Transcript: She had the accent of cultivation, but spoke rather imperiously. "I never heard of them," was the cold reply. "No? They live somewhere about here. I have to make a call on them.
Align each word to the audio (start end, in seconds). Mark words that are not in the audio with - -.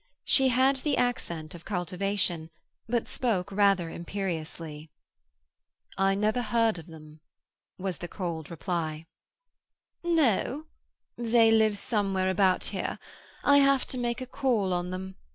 She 0.25 0.47
had 0.47 0.77
the 0.77 0.97
accent 0.97 1.53
of 1.53 1.63
cultivation, 1.63 2.49
but 2.89 3.07
spoke 3.07 3.51
rather 3.51 3.87
imperiously. 3.87 4.89
"I 5.95 6.15
never 6.15 6.41
heard 6.41 6.79
of 6.79 6.87
them," 6.87 7.19
was 7.77 7.99
the 7.99 8.07
cold 8.07 8.49
reply. 8.49 9.05
"No? 10.03 10.65
They 11.19 11.51
live 11.51 11.77
somewhere 11.77 12.31
about 12.31 12.65
here. 12.65 12.97
I 13.43 13.59
have 13.59 13.85
to 13.89 13.99
make 13.99 14.21
a 14.21 14.25
call 14.25 14.73
on 14.73 14.89
them. 14.89 15.17